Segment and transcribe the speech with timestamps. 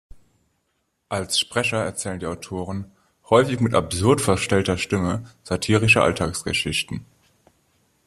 [1.09, 2.91] Als Sprecher erzählen die Autoren,
[3.29, 7.05] häufig mit absurd verstellter Stimme, satirische Alltagsgeschichten.